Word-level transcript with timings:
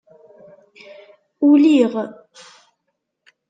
Uliɣ. 1.47 1.93